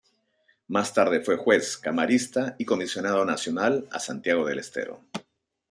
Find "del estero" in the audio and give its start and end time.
4.47-4.99